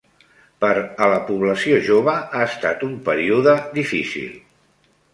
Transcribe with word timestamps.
Per 0.63 0.69
a 0.77 1.09
la 1.11 1.19
població 1.27 1.79
jove 1.91 2.17
ha 2.39 2.49
estat 2.49 2.89
un 2.91 2.99
període 3.13 3.57
difícil. 3.81 4.37